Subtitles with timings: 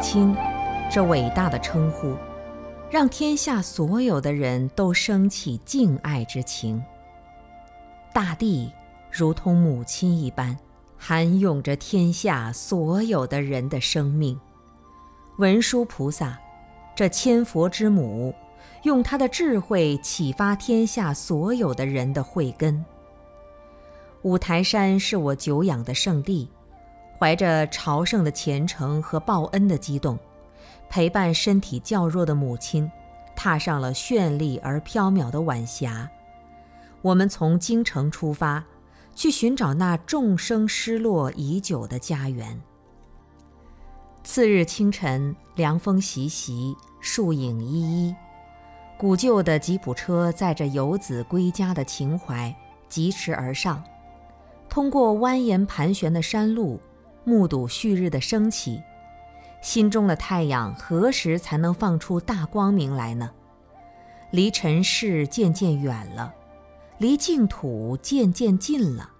[0.00, 0.34] 亲”
[0.90, 2.14] 这伟大的称呼，
[2.90, 6.82] 让天下所有的人都升起敬爱之情。
[8.12, 8.72] 大地
[9.10, 10.56] 如同母亲一般，
[10.96, 14.38] 含拥着天下所有的人的生命。
[15.38, 16.38] 文殊菩萨，
[16.94, 18.34] 这千佛之母，
[18.84, 22.84] 用她的智慧启发天下所有的人的慧根。
[24.22, 26.48] 五台山是我久仰的圣地，
[27.18, 30.18] 怀着朝圣的虔诚和报恩的激动，
[30.88, 32.90] 陪伴身体较弱的母亲，
[33.34, 36.08] 踏上了绚丽而飘渺的晚霞。
[37.02, 38.64] 我们从京城出发，
[39.14, 42.60] 去寻找那众生失落已久的家园。
[44.22, 48.16] 次日清晨，凉风习习，树影依依，
[48.98, 52.54] 古旧的吉普车载着游子归家的情怀
[52.88, 53.82] 疾驰而上，
[54.68, 56.80] 通过蜿蜒盘旋的山路，
[57.26, 58.82] 目睹旭日的升起。
[59.60, 63.30] 心中的太阳何时才能放出大光明来呢？
[64.30, 66.32] 离尘世渐渐远了，
[66.96, 69.10] 离净土渐渐近了。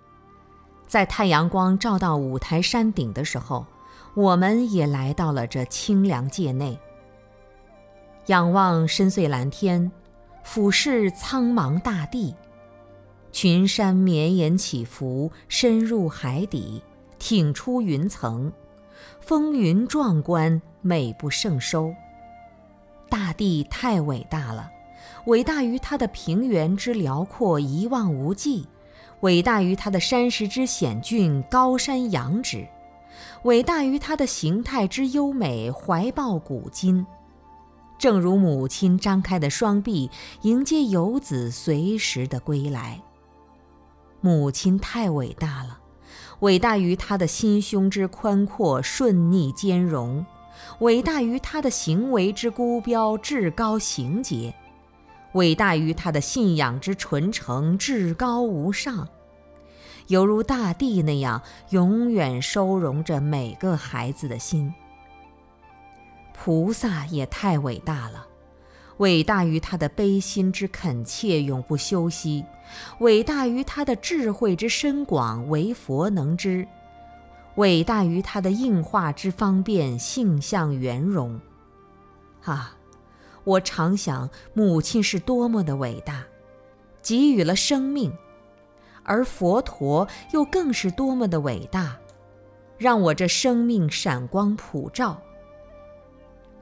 [0.86, 3.66] 在太阳光照到五台山顶的时候。
[4.14, 6.80] 我们也来到了这清凉界内，
[8.28, 9.92] 仰望深邃蓝天，
[10.42, 12.34] 俯视苍茫大地，
[13.30, 16.82] 群山绵延起伏，深入海底，
[17.28, 18.52] 挺出云层，
[19.20, 21.92] 风云壮观，美不胜收。
[23.08, 24.70] 大地太伟大了，
[25.26, 28.68] 伟大于它的平原之辽阔一望无际，
[29.22, 32.64] 伟大于它的山石之险峻高山仰止。
[33.42, 37.04] 伟大于它的形态之优美，怀抱古今，
[37.98, 40.08] 正如母亲张开的双臂
[40.42, 43.02] 迎接游子随时的归来。
[44.20, 45.80] 母亲太伟大了，
[46.40, 50.24] 伟大于他的心胸之宽阔、顺逆兼容，
[50.80, 54.54] 伟大于他的行为之孤标、至高行洁，
[55.32, 59.08] 伟大于他的信仰之纯诚、至高无上。
[60.08, 64.72] 犹如大地那样，永远收容着每个孩子的心。
[66.32, 68.26] 菩萨也太伟大了，
[68.98, 72.42] 伟大于他的悲心之恳切，永不休息；
[73.00, 76.66] 伟大于他的智慧之深广，唯佛能知；
[77.56, 81.38] 伟大于他的应化之方便，性相圆融。
[82.44, 82.76] 啊，
[83.44, 86.24] 我常想，母亲是多么的伟大，
[87.02, 88.10] 给予了生命。
[89.02, 91.96] 而佛陀又更是多么的伟大，
[92.78, 95.20] 让我这生命闪光普照。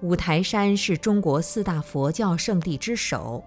[0.04, 3.42] 五台山是中国四大佛教圣地之首，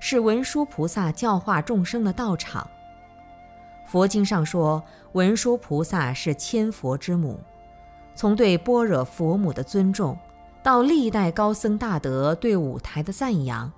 [0.00, 2.68] 是文殊菩萨教化众生的道场。
[3.86, 4.82] 佛经上说，
[5.12, 7.38] 文殊菩萨是千佛之母。
[8.16, 10.18] 从对般若佛母的尊重，
[10.60, 13.70] 到历代高僧大德对五台的赞扬。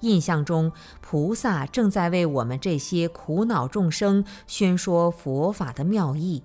[0.00, 6.42] 印象中，菩萨正在为我们这些苦恼众生宣说佛法的妙义，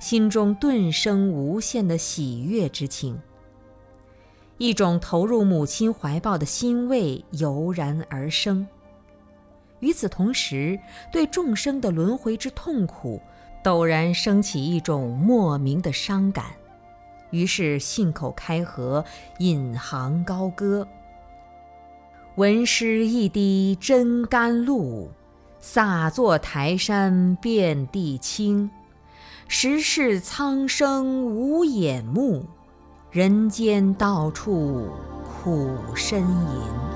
[0.00, 3.20] 心中顿生无限的喜悦之情。
[4.62, 8.64] 一种投入母亲怀抱的欣慰油然而生。
[9.80, 10.78] 与此同时，
[11.10, 13.20] 对众生的轮回之痛苦，
[13.64, 16.44] 陡然升起一种莫名的伤感，
[17.30, 19.04] 于是信口开河，
[19.38, 20.86] 引吭高歌。
[22.36, 25.10] 闻师一滴真甘露，
[25.58, 28.70] 洒作台山遍地青。
[29.48, 32.44] 实是苍生无眼目，
[33.12, 34.88] 人间到处
[35.22, 36.91] 苦呻吟。